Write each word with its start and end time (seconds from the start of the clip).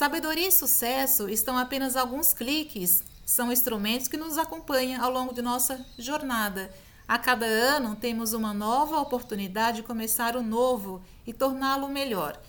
Sabedoria 0.00 0.48
e 0.48 0.50
sucesso 0.50 1.28
estão 1.28 1.58
apenas 1.58 1.94
alguns 1.94 2.32
cliques, 2.32 3.04
são 3.26 3.52
instrumentos 3.52 4.08
que 4.08 4.16
nos 4.16 4.38
acompanham 4.38 5.04
ao 5.04 5.12
longo 5.12 5.34
de 5.34 5.42
nossa 5.42 5.84
jornada. 5.98 6.72
A 7.06 7.18
cada 7.18 7.44
ano 7.44 7.94
temos 7.94 8.32
uma 8.32 8.54
nova 8.54 8.98
oportunidade 8.98 9.76
de 9.76 9.82
começar 9.82 10.36
o 10.36 10.42
novo 10.42 11.02
e 11.26 11.34
torná-lo 11.34 11.86
melhor. 11.86 12.40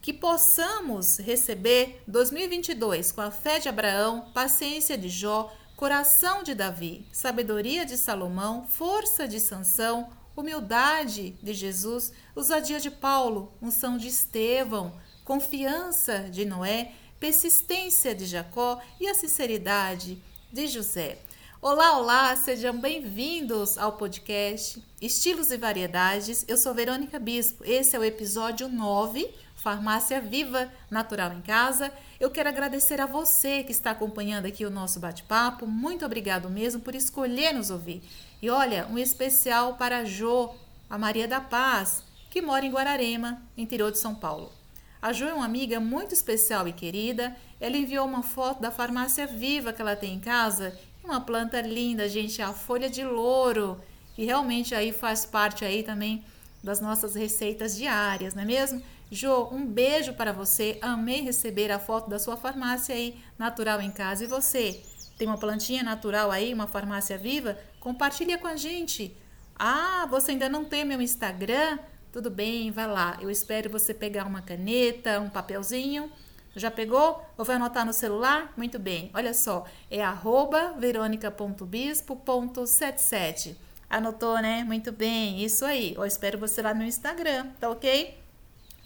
Que 0.00 0.14
possamos 0.14 1.18
receber 1.18 2.02
2022 2.08 3.12
com 3.12 3.20
a 3.20 3.30
fé 3.30 3.58
de 3.58 3.68
Abraão, 3.68 4.30
paciência 4.32 4.96
de 4.96 5.10
Jó, 5.10 5.54
coração 5.76 6.42
de 6.42 6.54
Davi, 6.54 7.06
sabedoria 7.12 7.84
de 7.84 7.98
Salomão, 7.98 8.66
força 8.66 9.28
de 9.28 9.40
Sansão, 9.40 10.08
humildade 10.34 11.36
de 11.42 11.52
Jesus, 11.52 12.12
ousadia 12.34 12.80
de 12.80 12.90
Paulo, 12.90 13.52
unção 13.60 13.98
de 13.98 14.08
Estevão, 14.08 14.94
confiança 15.24 16.28
de 16.30 16.44
Noé, 16.44 16.92
persistência 17.18 18.14
de 18.14 18.26
Jacó 18.26 18.78
e 19.00 19.08
a 19.08 19.14
sinceridade 19.14 20.22
de 20.52 20.66
José. 20.66 21.18
Olá, 21.62 21.98
olá, 21.98 22.36
sejam 22.36 22.78
bem-vindos 22.78 23.78
ao 23.78 23.92
podcast 23.92 24.84
Estilos 25.00 25.50
e 25.50 25.56
Variedades. 25.56 26.44
Eu 26.46 26.58
sou 26.58 26.74
Verônica 26.74 27.18
Bispo. 27.18 27.64
Esse 27.64 27.96
é 27.96 27.98
o 27.98 28.04
episódio 28.04 28.68
9, 28.68 29.34
Farmácia 29.56 30.20
Viva 30.20 30.70
Natural 30.90 31.32
em 31.32 31.40
Casa. 31.40 31.90
Eu 32.20 32.30
quero 32.30 32.50
agradecer 32.50 33.00
a 33.00 33.06
você 33.06 33.64
que 33.64 33.72
está 33.72 33.92
acompanhando 33.92 34.44
aqui 34.44 34.66
o 34.66 34.70
nosso 34.70 35.00
bate-papo. 35.00 35.66
Muito 35.66 36.04
obrigado 36.04 36.50
mesmo 36.50 36.82
por 36.82 36.94
escolher 36.94 37.54
nos 37.54 37.70
ouvir. 37.70 38.02
E 38.42 38.50
olha, 38.50 38.86
um 38.90 38.98
especial 38.98 39.76
para 39.76 40.00
a 40.00 40.04
Jo, 40.04 40.50
a 40.90 40.98
Maria 40.98 41.26
da 41.26 41.40
Paz, 41.40 42.04
que 42.28 42.42
mora 42.42 42.66
em 42.66 42.70
Guararema, 42.70 43.40
interior 43.56 43.90
de 43.90 43.98
São 43.98 44.14
Paulo. 44.14 44.63
A 45.04 45.12
Jo 45.12 45.26
é 45.26 45.34
uma 45.34 45.44
amiga 45.44 45.78
muito 45.78 46.14
especial 46.14 46.66
e 46.66 46.72
querida. 46.72 47.36
Ela 47.60 47.76
enviou 47.76 48.06
uma 48.06 48.22
foto 48.22 48.62
da 48.62 48.70
farmácia 48.70 49.26
viva 49.26 49.70
que 49.70 49.82
ela 49.82 49.94
tem 49.94 50.14
em 50.14 50.18
casa. 50.18 50.74
Uma 51.04 51.20
planta 51.20 51.60
linda, 51.60 52.08
gente, 52.08 52.40
a 52.40 52.54
folha 52.54 52.88
de 52.88 53.04
louro, 53.04 53.78
que 54.14 54.24
realmente 54.24 54.74
aí 54.74 54.92
faz 54.92 55.26
parte 55.26 55.62
aí 55.62 55.82
também 55.82 56.24
das 56.62 56.80
nossas 56.80 57.14
receitas 57.14 57.76
diárias, 57.76 58.32
não 58.32 58.44
é 58.44 58.46
mesmo? 58.46 58.82
Jo, 59.12 59.50
um 59.52 59.66
beijo 59.66 60.14
para 60.14 60.32
você. 60.32 60.78
Amei 60.80 61.20
receber 61.20 61.70
a 61.70 61.78
foto 61.78 62.08
da 62.08 62.18
sua 62.18 62.38
farmácia 62.38 62.94
aí, 62.94 63.22
natural 63.38 63.82
em 63.82 63.90
casa. 63.90 64.24
E 64.24 64.26
você, 64.26 64.82
tem 65.18 65.28
uma 65.28 65.36
plantinha 65.36 65.82
natural 65.82 66.30
aí, 66.30 66.54
uma 66.54 66.66
farmácia 66.66 67.18
viva? 67.18 67.58
Compartilha 67.78 68.38
com 68.38 68.46
a 68.46 68.56
gente. 68.56 69.14
Ah, 69.54 70.06
você 70.08 70.30
ainda 70.30 70.48
não 70.48 70.64
tem 70.64 70.82
meu 70.82 71.02
Instagram? 71.02 71.78
Tudo 72.14 72.30
bem, 72.30 72.70
vai 72.70 72.86
lá. 72.86 73.18
Eu 73.20 73.28
espero 73.28 73.68
você 73.68 73.92
pegar 73.92 74.24
uma 74.24 74.40
caneta, 74.40 75.18
um 75.18 75.28
papelzinho. 75.28 76.08
Já 76.54 76.70
pegou? 76.70 77.20
Ou 77.36 77.44
vai 77.44 77.56
anotar 77.56 77.84
no 77.84 77.92
celular? 77.92 78.52
Muito 78.56 78.78
bem. 78.78 79.10
Olha 79.12 79.34
só, 79.34 79.66
é 79.90 80.00
arroba 80.00 80.74
veronica.bispo.77. 80.78 83.56
Anotou, 83.90 84.40
né? 84.40 84.62
Muito 84.62 84.92
bem, 84.92 85.44
isso 85.44 85.64
aí. 85.64 85.92
Eu 85.96 86.04
espero 86.04 86.38
você 86.38 86.62
lá 86.62 86.72
no 86.72 86.84
Instagram, 86.84 87.48
tá 87.58 87.68
ok? 87.68 88.16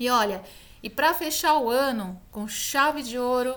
E 0.00 0.08
olha, 0.08 0.42
e 0.82 0.88
para 0.88 1.12
fechar 1.12 1.58
o 1.58 1.68
ano 1.68 2.18
com 2.32 2.48
chave 2.48 3.02
de 3.02 3.18
ouro, 3.18 3.56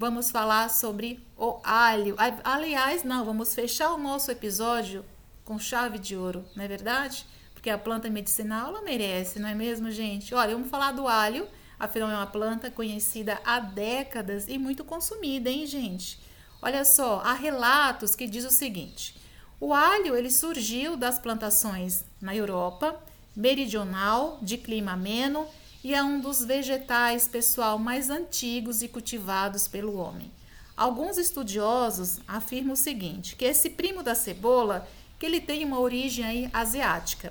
vamos 0.00 0.32
falar 0.32 0.68
sobre 0.68 1.24
o 1.36 1.60
alho. 1.62 2.16
Aliás, 2.42 3.04
não, 3.04 3.24
vamos 3.24 3.54
fechar 3.54 3.92
o 3.92 3.98
nosso 3.98 4.32
episódio 4.32 5.04
com 5.44 5.60
chave 5.60 5.96
de 5.96 6.16
ouro, 6.16 6.44
não 6.56 6.64
é 6.64 6.66
verdade? 6.66 7.24
Porque 7.60 7.68
a 7.68 7.76
planta 7.76 8.08
medicinal 8.08 8.68
ela 8.68 8.80
merece, 8.80 9.38
não 9.38 9.46
é 9.46 9.54
mesmo, 9.54 9.90
gente? 9.90 10.34
Olha, 10.34 10.54
vamos 10.54 10.70
falar 10.70 10.92
do 10.92 11.06
alho, 11.06 11.46
afinal 11.78 12.08
é 12.08 12.14
uma 12.14 12.26
planta 12.26 12.70
conhecida 12.70 13.38
há 13.44 13.60
décadas 13.60 14.48
e 14.48 14.56
muito 14.56 14.82
consumida, 14.82 15.50
hein, 15.50 15.66
gente? 15.66 16.18
Olha 16.62 16.86
só, 16.86 17.20
há 17.22 17.34
relatos 17.34 18.14
que 18.16 18.26
diz 18.26 18.46
o 18.46 18.50
seguinte: 18.50 19.14
o 19.60 19.74
alho 19.74 20.16
ele 20.16 20.30
surgiu 20.30 20.96
das 20.96 21.18
plantações 21.18 22.02
na 22.18 22.34
Europa 22.34 22.98
meridional, 23.36 24.38
de 24.40 24.56
clima 24.56 24.92
ameno, 24.92 25.46
e 25.84 25.94
é 25.94 26.02
um 26.02 26.18
dos 26.18 26.42
vegetais 26.42 27.28
pessoal 27.28 27.78
mais 27.78 28.08
antigos 28.08 28.80
e 28.80 28.88
cultivados 28.88 29.68
pelo 29.68 29.98
homem. 29.98 30.32
Alguns 30.74 31.18
estudiosos 31.18 32.20
afirmam 32.26 32.72
o 32.72 32.76
seguinte, 32.76 33.36
que 33.36 33.44
esse 33.44 33.68
primo 33.68 34.02
da 34.02 34.14
cebola, 34.14 34.88
que 35.18 35.26
ele 35.26 35.42
tem 35.42 35.62
uma 35.62 35.78
origem 35.78 36.48
asiática. 36.54 37.30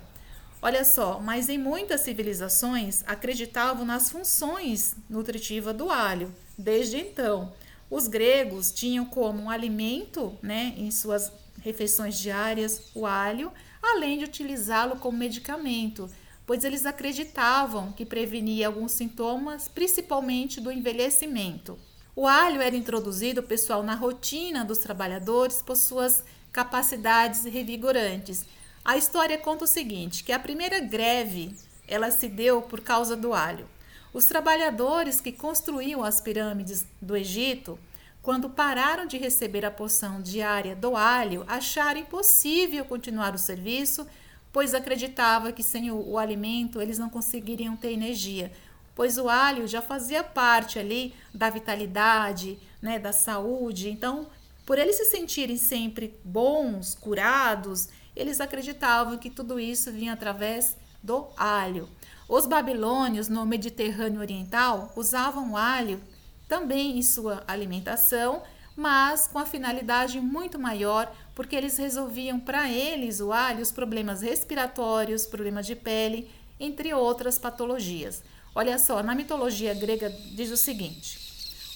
Olha 0.62 0.84
só, 0.84 1.22
mas 1.22 1.48
em 1.48 1.58
muitas 1.58 2.02
civilizações 2.02 3.02
acreditavam 3.08 3.86
nas 3.86 4.10
funções 4.10 4.94
nutritivas 5.10 5.74
do 5.74 5.90
alho. 5.90 6.34
Desde 6.58 6.98
então, 6.98 7.54
os 7.90 8.10
gregos 8.10 8.70
tinham 8.70 9.06
como 9.06 9.44
um 9.44 9.50
alimento, 9.50 10.38
né, 10.42 10.74
em 10.78 10.92
suas 10.92 11.32
refeições 11.62 12.20
diárias, 12.20 12.92
o 12.94 13.06
alho, 13.06 13.54
além 13.82 14.18
de 14.18 14.26
utilizá-lo 14.26 14.98
como 14.98 15.18
medicamento, 15.18 16.10
pois 16.46 16.66
eles 16.66 16.86
acreditavam 16.86 17.94
que 17.94 18.06
prevenia 18.06 18.68
alguns 18.68 18.92
sintomas, 18.92 19.70
principalmente 19.70 20.60
do 20.60 20.72
envelhecimento. 20.72 21.80
O 22.14 22.28
alho 22.28 22.62
era 22.62 22.76
introduzido, 22.76 23.42
pessoal, 23.42 23.82
na 23.82 23.96
rotina 23.96 24.66
dos 24.66 24.80
trabalhadores 24.80 25.62
por 25.62 25.78
suas 25.78 26.22
capacidades 26.52 27.46
revigorantes 27.46 28.46
a 28.84 28.98
história 28.98 29.38
conta 29.38 29.66
o 29.66 29.68
seguinte, 29.68 30.24
que 30.24 30.32
a 30.32 30.40
primeira 30.40 30.80
greve 30.80 31.56
ela 31.88 32.12
se 32.12 32.28
deu 32.28 32.62
por 32.62 32.82
causa 32.82 33.16
do 33.16 33.34
alho. 33.34 33.68
Os 34.14 34.26
trabalhadores 34.26 35.20
que 35.22 35.32
construíam 35.32 36.04
as 36.04 36.22
pirâmides 36.22 36.86
do 37.02 37.16
Egito, 37.16 37.78
quando 38.22 38.50
pararam 38.50 39.06
de 39.06 39.18
receber 39.18 39.66
a 39.66 39.72
porção 39.72 40.22
diária 40.22 40.76
do 40.76 40.96
alho, 40.96 41.44
acharam 41.48 42.00
impossível 42.00 42.86
continuar 42.86 43.34
o 43.34 43.40
serviço, 43.40 44.08
pois 44.52 44.74
acreditava 44.74 45.52
que 45.52 45.64
sem 45.64 45.92
o, 45.92 46.12
o 46.12 46.18
alimento 46.18 46.82
eles 46.82 46.98
não 46.98 47.10
conseguiriam 47.10 47.76
ter 47.76 47.92
energia, 47.92 48.52
pois 48.96 49.18
o 49.18 49.30
alho 49.30 49.68
já 49.68 49.82
fazia 49.82 50.24
parte 50.24 50.80
ali 50.80 51.14
da 51.34 51.50
vitalidade, 51.50 52.60
né, 52.82 52.98
da 52.98 53.12
saúde. 53.12 53.90
Então, 53.90 54.28
por 54.70 54.78
eles 54.78 54.98
se 54.98 55.06
sentirem 55.06 55.58
sempre 55.58 56.14
bons, 56.24 56.94
curados, 56.94 57.90
eles 58.16 58.40
acreditavam 58.40 59.18
que 59.18 59.28
tudo 59.28 59.60
isso 59.60 59.92
vinha 59.92 60.14
através 60.14 60.78
do 61.02 61.26
alho. 61.36 61.90
Os 62.28 62.46
babilônios 62.46 63.28
no 63.28 63.48
Mediterrâneo 63.48 64.22
Oriental 64.22 64.94
usavam 64.96 65.58
alho 65.58 66.00
também 66.48 67.00
em 67.00 67.02
sua 67.02 67.44
alimentação, 67.48 68.44
mas 68.76 69.28
com 69.28 69.40
a 69.40 69.46
finalidade 69.48 70.22
muito 70.22 70.60
maior, 70.60 71.12
porque 71.34 71.56
eles 71.56 71.76
resolviam 71.76 72.40
para 72.40 72.70
eles 72.70 73.20
o 73.20 73.34
alho 73.34 73.64
os 73.64 73.72
problemas 73.72 74.22
respiratórios, 74.22 75.26
problemas 75.26 75.66
de 75.66 75.76
pele, 75.76 76.30
entre 76.60 76.94
outras 76.94 77.40
patologias. 77.40 78.22
Olha 78.54 78.78
só, 78.78 79.02
na 79.02 79.16
mitologia 79.16 79.74
grega 79.74 80.12
diz 80.12 80.52
o 80.52 80.58
seguinte: 80.58 81.29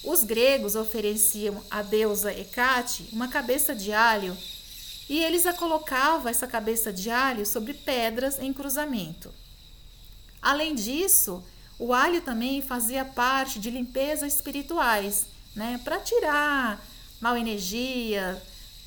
os 0.04 0.22
gregos 0.22 0.76
ofereciam 0.76 1.62
à 1.70 1.82
deusa 1.82 2.32
Hecate 2.32 3.08
uma 3.12 3.28
cabeça 3.28 3.74
de 3.74 3.92
alho 3.92 4.36
e 5.08 5.22
eles 5.22 5.46
a 5.46 5.52
colocavam 5.52 6.28
essa 6.28 6.46
cabeça 6.46 6.92
de 6.92 7.10
alho 7.10 7.44
sobre 7.44 7.74
pedras 7.74 8.38
em 8.38 8.52
cruzamento. 8.52 9.32
Além 10.40 10.74
disso, 10.74 11.42
o 11.78 11.92
alho 11.92 12.20
também 12.20 12.62
fazia 12.62 13.04
parte 13.04 13.58
de 13.58 13.70
limpezas 13.70 14.34
espirituais, 14.34 15.26
né, 15.54 15.80
para 15.82 15.98
tirar 16.00 16.84
mal 17.20 17.36
energia, 17.36 18.42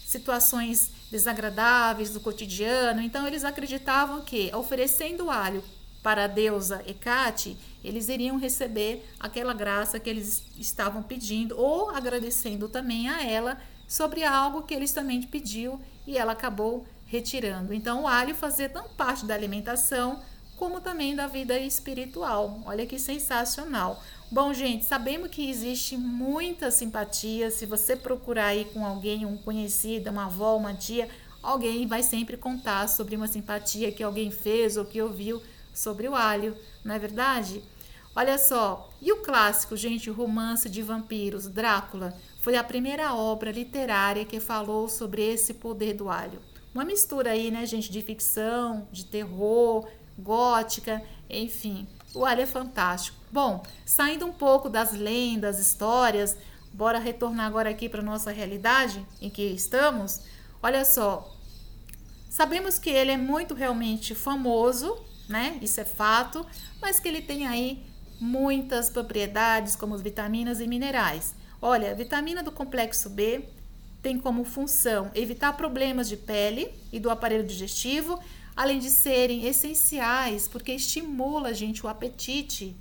situações 0.05 0.91
desagradáveis 1.11 2.11
do 2.11 2.19
cotidiano. 2.19 3.01
Então 3.01 3.25
eles 3.25 3.43
acreditavam 3.43 4.21
que 4.21 4.53
oferecendo 4.55 5.29
alho 5.29 5.63
para 6.07 6.23
a 6.23 6.27
deusa 6.27 6.81
Hecate, 6.87 7.57
eles 7.83 8.07
iriam 8.07 8.37
receber 8.37 9.05
aquela 9.19 9.53
graça 9.53 9.99
que 9.99 10.09
eles 10.09 10.41
estavam 10.57 11.03
pedindo 11.03 11.59
ou 11.59 11.89
agradecendo 11.89 12.69
também 12.69 13.09
a 13.09 13.25
ela 13.25 13.57
sobre 13.85 14.23
algo 14.23 14.61
que 14.61 14.73
eles 14.73 14.93
também 14.93 15.21
pediu 15.23 15.81
e 16.07 16.17
ela 16.17 16.31
acabou 16.31 16.85
retirando. 17.07 17.73
Então, 17.73 18.03
o 18.03 18.07
alho 18.07 18.33
fazia 18.33 18.69
tão 18.69 18.87
parte 18.87 19.25
da 19.25 19.33
alimentação 19.33 20.21
como 20.55 20.79
também 20.79 21.13
da 21.13 21.27
vida 21.27 21.59
espiritual. 21.59 22.61
Olha 22.65 22.85
que 22.85 22.97
sensacional. 22.97 24.01
Bom, 24.31 24.53
gente, 24.53 24.85
sabemos 24.85 25.27
que 25.29 25.49
existe 25.49 25.97
muita 25.97 26.71
simpatia. 26.71 27.51
Se 27.51 27.65
você 27.65 27.97
procurar 27.97 28.45
aí 28.45 28.63
com 28.63 28.85
alguém, 28.85 29.25
um 29.25 29.35
conhecido, 29.35 30.09
uma 30.09 30.27
avó, 30.27 30.55
uma 30.55 30.73
tia, 30.73 31.09
alguém 31.43 31.85
vai 31.85 32.01
sempre 32.01 32.37
contar 32.37 32.87
sobre 32.87 33.17
uma 33.17 33.27
simpatia 33.27 33.91
que 33.91 34.01
alguém 34.01 34.31
fez 34.31 34.77
ou 34.77 34.85
que 34.85 35.01
ouviu 35.01 35.41
sobre 35.77 36.07
o 36.07 36.15
alho, 36.15 36.57
não 36.83 36.95
é 36.95 36.99
verdade? 36.99 37.63
Olha 38.15 38.37
só, 38.39 38.89
e 38.99 39.11
o 39.11 39.17
clássico, 39.17 39.77
gente, 39.77 40.09
o 40.09 40.13
romance 40.13 40.67
de 40.67 40.81
vampiros, 40.81 41.47
Drácula, 41.47 42.17
foi 42.41 42.55
a 42.55 42.63
primeira 42.63 43.13
obra 43.13 43.51
literária 43.51 44.25
que 44.25 44.39
falou 44.39 44.89
sobre 44.89 45.21
esse 45.21 45.53
poder 45.53 45.93
do 45.93 46.09
alho. 46.09 46.41
Uma 46.73 46.83
mistura 46.83 47.31
aí, 47.31 47.51
né, 47.51 47.65
gente, 47.67 47.91
de 47.91 48.01
ficção, 48.01 48.87
de 48.91 49.05
terror, 49.05 49.87
gótica, 50.17 51.03
enfim. 51.29 51.87
O 52.15 52.25
alho 52.25 52.41
é 52.41 52.47
fantástico. 52.47 53.17
Bom, 53.31 53.63
saindo 53.85 54.25
um 54.25 54.31
pouco 54.31 54.69
das 54.69 54.93
lendas, 54.93 55.59
histórias, 55.59 56.35
bora 56.73 56.97
retornar 56.97 57.45
agora 57.45 57.69
aqui 57.69 57.87
para 57.87 58.01
nossa 58.01 58.31
realidade 58.31 59.05
em 59.21 59.29
que 59.29 59.43
estamos. 59.43 60.21
Olha 60.63 60.83
só, 60.83 61.31
sabemos 62.29 62.79
que 62.79 62.89
ele 62.89 63.11
é 63.11 63.17
muito 63.17 63.53
realmente 63.53 64.15
famoso, 64.15 65.05
né? 65.27 65.57
Isso 65.61 65.79
é 65.81 65.85
fato, 65.85 66.45
mas 66.81 66.99
que 66.99 67.07
ele 67.07 67.21
tem 67.21 67.47
aí 67.47 67.83
muitas 68.19 68.89
propriedades 68.89 69.75
como 69.75 69.97
vitaminas 69.97 70.59
e 70.59 70.67
minerais. 70.67 71.35
Olha, 71.61 71.91
a 71.91 71.93
vitamina 71.93 72.43
do 72.43 72.51
complexo 72.51 73.09
B 73.09 73.43
tem 74.01 74.19
como 74.19 74.43
função 74.43 75.11
evitar 75.13 75.53
problemas 75.53 76.07
de 76.07 76.17
pele 76.17 76.71
e 76.91 76.99
do 76.99 77.09
aparelho 77.09 77.43
digestivo, 77.43 78.19
além 78.55 78.79
de 78.79 78.89
serem 78.89 79.45
essenciais 79.45 80.47
porque 80.47 80.71
estimula, 80.71 81.53
gente, 81.53 81.85
o 81.85 81.89
apetite. 81.89 82.75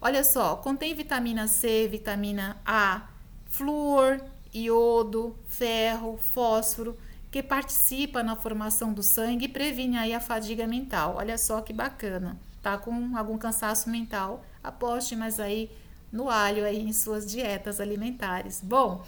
Olha 0.00 0.22
só, 0.22 0.56
contém 0.56 0.94
vitamina 0.94 1.48
C, 1.48 1.88
vitamina 1.88 2.60
A, 2.64 3.08
flúor, 3.46 4.20
iodo, 4.54 5.36
ferro, 5.46 6.18
fósforo, 6.18 6.96
que 7.30 7.42
participa 7.42 8.22
na 8.22 8.36
formação 8.36 8.92
do 8.92 9.02
sangue 9.02 9.44
e 9.46 9.48
previne 9.48 9.98
aí 9.98 10.14
a 10.14 10.20
fadiga 10.20 10.66
mental. 10.66 11.16
Olha 11.18 11.36
só 11.36 11.60
que 11.60 11.72
bacana. 11.72 12.38
Tá 12.62 12.78
com 12.78 13.16
algum 13.16 13.38
cansaço 13.38 13.90
mental? 13.90 14.44
Aposte 14.62 15.14
mais 15.14 15.38
aí 15.38 15.70
no 16.10 16.28
alho 16.30 16.64
aí 16.64 16.80
em 16.80 16.92
suas 16.92 17.30
dietas 17.30 17.80
alimentares. 17.80 18.60
Bom, 18.62 19.04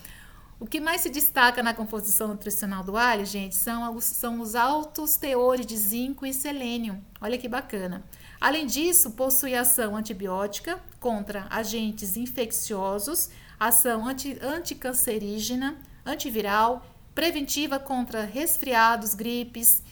o 0.58 0.66
que 0.66 0.78
mais 0.78 1.00
se 1.00 1.08
destaca 1.08 1.62
na 1.62 1.72
composição 1.72 2.28
nutricional 2.28 2.84
do 2.84 2.94
alho, 2.96 3.24
gente, 3.24 3.54
são, 3.54 3.98
são 4.00 4.40
os 4.40 4.54
altos 4.54 5.16
teores 5.16 5.64
de 5.64 5.74
zinco 5.74 6.26
e 6.26 6.34
selênio. 6.34 7.02
Olha 7.18 7.38
que 7.38 7.48
bacana. 7.48 8.04
Além 8.38 8.66
disso, 8.66 9.12
possui 9.12 9.54
ação 9.54 9.96
antibiótica 9.96 10.78
contra 10.98 11.46
agentes 11.48 12.16
infecciosos, 12.16 13.30
ação 13.58 14.06
anti, 14.06 14.38
anticancerígena, 14.42 15.78
antiviral, 16.04 16.84
preventiva 17.20 17.78
contra 17.78 18.24
resfriados, 18.24 19.14
gripes 19.14 19.82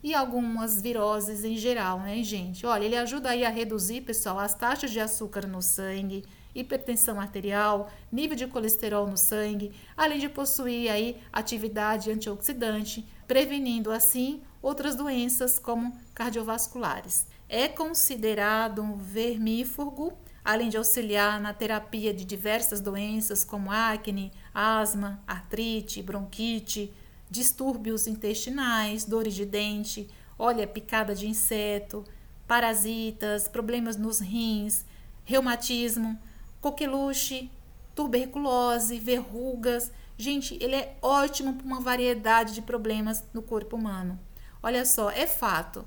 e 0.00 0.14
algumas 0.14 0.80
viroses 0.80 1.44
em 1.44 1.56
geral, 1.56 1.98
né, 1.98 2.22
gente? 2.22 2.64
Olha, 2.64 2.84
ele 2.84 2.96
ajuda 2.96 3.30
aí 3.30 3.44
a 3.44 3.50
reduzir, 3.50 4.02
pessoal, 4.02 4.38
as 4.38 4.54
taxas 4.54 4.92
de 4.92 5.00
açúcar 5.00 5.48
no 5.48 5.60
sangue, 5.60 6.24
hipertensão 6.54 7.18
arterial, 7.18 7.90
nível 8.12 8.36
de 8.36 8.46
colesterol 8.46 9.04
no 9.04 9.16
sangue, 9.16 9.72
além 9.96 10.20
de 10.20 10.28
possuir 10.28 10.92
aí 10.92 11.20
atividade 11.32 12.12
antioxidante, 12.12 13.04
prevenindo 13.26 13.90
assim 13.90 14.40
outras 14.62 14.94
doenças 14.94 15.58
como 15.58 15.92
cardiovasculares. 16.14 17.26
É 17.48 17.66
considerado 17.66 18.80
um 18.80 18.96
vermífugo, 18.96 20.12
além 20.44 20.68
de 20.68 20.76
auxiliar 20.76 21.40
na 21.40 21.54
terapia 21.54 22.12
de 22.12 22.24
diversas 22.24 22.80
doenças 22.80 23.42
como 23.42 23.72
acne, 23.72 24.30
asma, 24.52 25.22
artrite, 25.26 26.02
bronquite, 26.02 26.92
distúrbios 27.30 28.06
intestinais, 28.06 29.04
dores 29.04 29.34
de 29.34 29.46
dente, 29.46 30.08
olha, 30.38 30.66
picada 30.66 31.14
de 31.14 31.26
inseto, 31.26 32.04
parasitas, 32.46 33.48
problemas 33.48 33.96
nos 33.96 34.20
rins, 34.20 34.84
reumatismo, 35.24 36.20
coqueluche, 36.60 37.50
tuberculose, 37.94 38.98
verrugas. 38.98 39.90
Gente, 40.18 40.58
ele 40.62 40.76
é 40.76 40.96
ótimo 41.00 41.54
para 41.54 41.66
uma 41.66 41.80
variedade 41.80 42.52
de 42.52 42.60
problemas 42.60 43.24
no 43.32 43.40
corpo 43.40 43.76
humano. 43.76 44.20
Olha 44.62 44.84
só, 44.84 45.10
é 45.10 45.26
fato. 45.26 45.84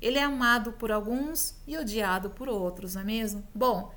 Ele 0.00 0.18
é 0.18 0.22
amado 0.22 0.72
por 0.72 0.92
alguns 0.92 1.54
e 1.66 1.76
odiado 1.76 2.30
por 2.30 2.48
outros, 2.48 2.94
não 2.94 3.02
é 3.02 3.04
mesmo? 3.04 3.44
Bom, 3.54 3.92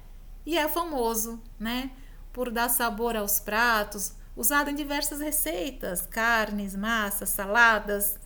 e 0.45 0.57
é 0.57 0.67
famoso, 0.67 1.41
né? 1.59 1.91
Por 2.33 2.51
dar 2.51 2.69
sabor 2.69 3.15
aos 3.15 3.39
pratos, 3.39 4.13
usado 4.35 4.69
em 4.69 4.75
diversas 4.75 5.19
receitas: 5.19 6.05
carnes, 6.05 6.75
massas, 6.75 7.29
saladas, 7.29 8.19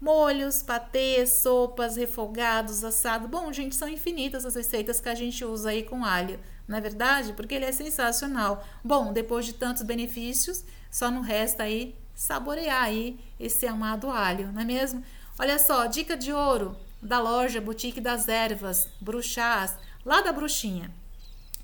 molhos, 0.00 0.62
patês, 0.62 1.38
sopas, 1.38 1.96
refogados, 1.96 2.84
assado. 2.84 3.28
Bom, 3.28 3.52
gente, 3.52 3.74
são 3.74 3.88
infinitas 3.88 4.46
as 4.46 4.54
receitas 4.54 5.00
que 5.00 5.08
a 5.08 5.14
gente 5.14 5.44
usa 5.44 5.70
aí 5.70 5.82
com 5.82 6.04
alho 6.04 6.38
não 6.66 6.78
é 6.78 6.80
verdade? 6.80 7.32
Porque 7.32 7.54
ele 7.54 7.64
é 7.64 7.72
sensacional. 7.72 8.64
Bom, 8.82 9.12
depois 9.12 9.44
de 9.44 9.52
tantos 9.52 9.82
benefícios, 9.82 10.64
só 10.90 11.10
não 11.10 11.20
resta 11.20 11.64
aí 11.64 11.94
saborear 12.14 12.84
aí 12.84 13.18
esse 13.38 13.66
amado 13.66 14.10
alho, 14.10 14.52
não 14.52 14.62
é 14.62 14.64
mesmo? 14.64 15.02
Olha 15.38 15.58
só, 15.58 15.86
dica 15.86 16.16
de 16.16 16.32
ouro 16.32 16.76
da 17.02 17.18
loja 17.18 17.60
Boutique 17.60 18.00
das 18.00 18.28
Ervas, 18.28 18.88
Bruxás, 19.00 19.76
lá 20.04 20.20
da 20.20 20.32
Bruxinha. 20.32 20.90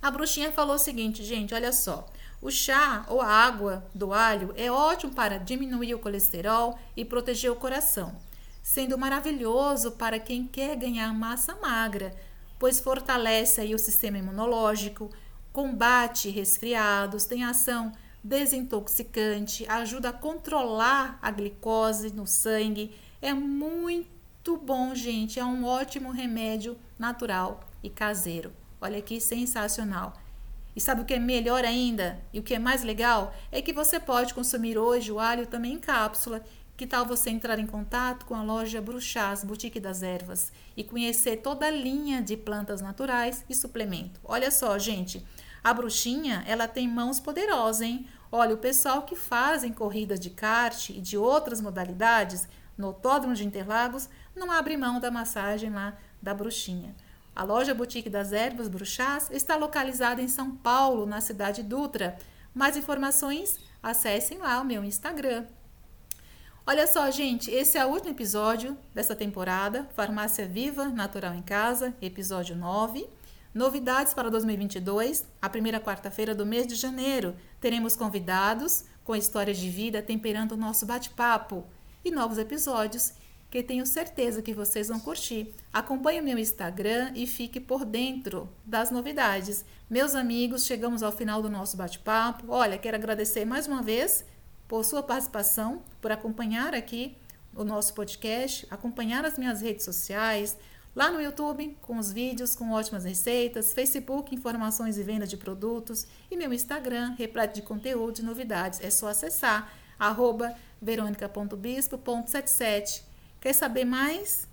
A 0.00 0.11
Bruxinha 0.11 0.53
falou 0.53 0.77
o 0.77 0.79
seguinte, 0.79 1.25
gente, 1.25 1.53
olha 1.53 1.73
só. 1.73 2.06
O 2.41 2.50
chá 2.50 3.05
ou 3.09 3.21
a 3.21 3.27
água 3.27 3.85
do 3.93 4.12
alho 4.15 4.55
é 4.56 4.71
ótimo 4.71 5.12
para 5.12 5.39
diminuir 5.39 5.95
o 5.95 5.99
colesterol 5.99 6.79
e 6.97 7.05
proteger 7.05 7.50
o 7.50 7.56
coração, 7.56 8.15
sendo 8.62 8.97
maravilhoso 8.97 9.93
para 9.93 10.21
quem 10.21 10.47
quer 10.47 10.77
ganhar 10.77 11.12
massa 11.12 11.56
magra, 11.56 12.15
pois 12.59 12.79
fortalece 12.79 13.61
aí 13.61 13.75
o 13.75 13.79
sistema 13.79 14.19
imunológico, 14.19 15.11
combate 15.53 16.31
resfriados, 16.31 17.25
tem 17.25 17.43
ação 17.43 17.93
desintoxicante, 18.23 19.67
ajuda 19.69 20.11
a 20.11 20.12
controlar 20.12 21.19
a 21.21 21.33
glicose 21.33 22.12
no 22.12 22.27
sangue. 22.27 22.95
É 23.21 23.35
muito 23.35 24.56
bom, 24.56 24.95
gente. 24.95 25.41
É 25.41 25.45
um 25.45 25.65
ótimo 25.65 26.12
remédio 26.12 26.77
natural 26.97 27.61
e 27.83 27.91
caseiro. 27.91 28.53
Olha 28.80 29.02
que 29.02 29.20
sensacional. 29.20 30.14
E 30.75 30.80
sabe 30.80 31.02
o 31.02 31.04
que 31.04 31.14
é 31.14 31.19
melhor 31.19 31.64
ainda? 31.64 32.20
E 32.32 32.38
o 32.38 32.42
que 32.42 32.54
é 32.54 32.58
mais 32.58 32.84
legal? 32.84 33.34
É 33.50 33.60
que 33.60 33.72
você 33.72 33.98
pode 33.98 34.32
consumir 34.32 34.78
hoje 34.78 35.10
o 35.10 35.19
alho 35.19 35.46
também 35.46 35.75
em 35.75 35.78
cápsula 35.78 36.42
que 36.76 36.86
tal 36.86 37.04
você 37.04 37.28
entrar 37.30 37.58
em 37.58 37.66
contato 37.66 38.25
com 38.25 38.36
a 38.36 38.42
loja 38.42 38.80
Bruxás, 38.80 39.42
Boutique 39.42 39.80
das 39.80 40.00
Ervas, 40.04 40.52
e 40.76 40.84
conhecer 40.84 41.38
toda 41.38 41.66
a 41.66 41.70
linha 41.70 42.22
de 42.22 42.36
plantas 42.36 42.80
naturais 42.80 43.44
e 43.50 43.54
suplemento? 43.56 44.20
Olha 44.22 44.48
só, 44.52 44.78
gente, 44.78 45.26
a 45.64 45.75
bruxinha, 45.75 46.44
ela 46.46 46.69
tem 46.69 46.86
mãos 46.86 47.19
poderosas, 47.19 47.80
hein? 47.82 48.06
Olha, 48.30 48.54
o 48.54 48.58
pessoal 48.58 49.02
que 49.02 49.16
fazem 49.16 49.72
corridas 49.72 50.20
de 50.20 50.30
kart 50.30 50.90
e 50.90 51.00
de 51.00 51.19
outras 51.19 51.60
modalidades 51.60 52.48
no 52.76 52.86
Autódromo 52.86 53.34
de 53.34 53.44
Interlagos 53.44 54.08
não 54.36 54.52
abre 54.52 54.76
mão 54.76 55.00
da 55.00 55.10
massagem 55.10 55.70
lá 55.70 55.98
da 56.22 56.32
bruxinha. 56.32 56.94
A 57.38 57.44
loja 57.44 57.73
Boutique 57.73 58.11
das 58.11 58.32
Ervas 58.32 58.67
Bruxás 58.67 59.31
está 59.31 59.55
localizada 59.55 60.20
em 60.20 60.26
São 60.26 60.56
Paulo, 60.56 61.06
na 61.06 61.20
cidade 61.20 61.62
Dutra. 61.62 62.19
Mais 62.52 62.76
informações, 62.76 63.61
acessem 63.80 64.38
lá 64.38 64.61
o 64.61 64.64
meu 64.64 64.83
Instagram, 64.83 65.47
Olha 66.66 66.87
só, 66.87 67.11
gente, 67.11 67.50
esse 67.50 67.78
é 67.78 67.87
o 67.87 67.88
último 67.88 68.11
episódio 68.11 68.76
dessa 68.92 69.16
temporada, 69.16 69.88
Farmácia 69.95 70.47
Viva, 70.47 70.87
Natural 70.87 71.33
em 71.33 71.40
Casa, 71.40 71.95
episódio 72.02 72.54
9. 72.54 73.09
Novidades 73.54 74.12
para 74.12 74.28
2022, 74.28 75.25
a 75.40 75.49
primeira 75.49 75.80
quarta-feira 75.80 76.35
do 76.35 76.45
mês 76.45 76.66
de 76.66 76.75
janeiro. 76.75 77.35
Teremos 77.59 77.97
convidados 77.97 78.85
com 79.02 79.16
histórias 79.16 79.57
de 79.57 79.71
vida 79.71 80.02
temperando 80.02 80.52
o 80.52 80.57
nosso 80.59 80.85
bate-papo 80.85 81.64
e 82.04 82.11
novos 82.11 82.37
episódios 82.37 83.14
que 83.50 83.62
tenho 83.62 83.87
certeza 83.87 84.43
que 84.43 84.52
vocês 84.52 84.88
vão 84.88 85.00
curtir. 85.00 85.55
Acompanhe 85.73 86.21
o 86.21 86.25
meu 86.25 86.38
Instagram 86.38 87.12
e 87.14 87.26
fique 87.26 87.59
por 87.59 87.85
dentro 87.85 88.49
das 88.64 88.90
novidades. 88.90 89.64
Meus 89.88 90.14
amigos, 90.14 90.67
chegamos 90.67 91.02
ao 91.02 91.12
final 91.12 91.40
do 91.40 91.49
nosso 91.49 91.75
bate-papo. 91.76 92.45
Olha, 92.49 92.76
quero 92.76 92.97
agradecer 92.97 93.47
mais 93.47 93.67
uma 93.67 93.83
vez 93.83 94.25
por 94.67 94.85
sua 94.85 95.02
participação, 95.02 95.83
por 96.00 96.12
acompanhar 96.12 96.75
aqui 96.75 97.17
o 97.55 97.64
nosso 97.64 97.95
podcast, 97.95 98.67
acompanhar 98.71 99.25
as 99.25 99.38
minhas 99.38 99.62
redes 99.62 99.85
sociais, 99.85 100.59
lá 100.95 101.11
no 101.11 101.19
YouTube 101.21 101.76
com 101.81 101.97
os 101.97 102.12
vídeos 102.12 102.55
com 102.55 102.71
ótimas 102.71 103.05
receitas, 103.05 103.73
Facebook 103.73 104.35
informações 104.35 104.99
e 104.99 105.02
venda 105.02 105.26
de 105.26 105.38
produtos 105.38 106.07
e 106.31 106.37
meu 106.37 106.52
Instagram 106.52 107.14
repleto 107.17 107.55
de 107.55 107.62
conteúdo 107.62 108.19
e 108.19 108.23
novidades. 108.23 108.78
É 108.83 108.90
só 108.90 109.09
acessar 109.09 109.73
arroba 109.99 110.55
veronica.bispo.77. 110.83 113.08
Quer 113.40 113.52
saber 113.52 113.85
mais? 113.85 114.49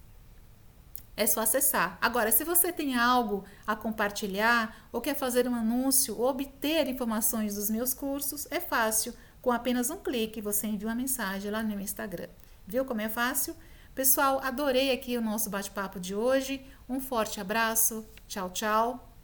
É 1.17 1.25
só 1.25 1.41
acessar. 1.41 1.97
Agora, 2.01 2.31
se 2.31 2.43
você 2.43 2.71
tem 2.73 2.95
algo 2.97 3.45
a 3.65 3.75
compartilhar 3.75 4.87
ou 4.91 4.99
quer 4.99 5.15
fazer 5.15 5.47
um 5.47 5.55
anúncio 5.55 6.17
ou 6.19 6.27
obter 6.27 6.87
informações 6.87 7.55
dos 7.55 7.69
meus 7.69 7.93
cursos, 7.93 8.47
é 8.51 8.59
fácil 8.59 9.13
com 9.41 9.51
apenas 9.51 9.89
um 9.89 9.97
clique, 9.97 10.41
você 10.41 10.67
envia 10.67 10.87
uma 10.87 10.95
mensagem 10.95 11.49
lá 11.51 11.63
no 11.63 11.69
meu 11.69 11.79
Instagram. 11.79 12.27
Viu 12.67 12.83
como 12.83 13.01
é 13.01 13.07
fácil? 13.07 13.55
Pessoal, 13.93 14.41
adorei 14.43 14.91
aqui 14.91 15.17
o 15.17 15.21
nosso 15.21 15.49
bate-papo 15.49 15.99
de 15.99 16.13
hoje. 16.13 16.65
Um 16.89 16.99
forte 16.99 17.39
abraço. 17.39 18.05
Tchau, 18.27 18.49
tchau. 18.49 19.14